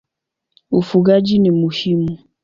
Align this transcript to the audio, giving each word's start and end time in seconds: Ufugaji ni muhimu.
Ufugaji 0.71 1.39
ni 1.39 1.51
muhimu. 1.51 2.17